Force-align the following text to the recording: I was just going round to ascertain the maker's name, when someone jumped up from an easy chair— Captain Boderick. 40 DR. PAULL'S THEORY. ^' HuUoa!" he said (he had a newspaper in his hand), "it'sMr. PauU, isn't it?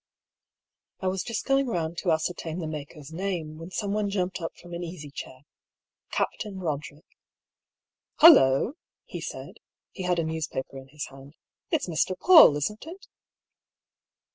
I 1.01 1.07
was 1.09 1.21
just 1.21 1.45
going 1.45 1.67
round 1.67 1.99
to 1.99 2.11
ascertain 2.11 2.57
the 2.57 2.65
maker's 2.65 3.13
name, 3.13 3.59
when 3.59 3.69
someone 3.69 4.09
jumped 4.09 4.41
up 4.41 4.57
from 4.57 4.73
an 4.73 4.83
easy 4.83 5.11
chair— 5.11 5.41
Captain 6.11 6.55
Boderick. 6.55 7.05
40 7.05 7.05
DR. 7.05 8.19
PAULL'S 8.19 8.33
THEORY. 8.33 8.43
^' 8.49 8.63
HuUoa!" 8.65 8.73
he 9.13 9.21
said 9.21 9.57
(he 9.91 10.01
had 10.01 10.17
a 10.17 10.23
newspaper 10.23 10.79
in 10.79 10.87
his 10.87 11.05
hand), 11.05 11.35
"it'sMr. 11.69 12.15
PauU, 12.17 12.57
isn't 12.57 12.87
it? 12.87 13.05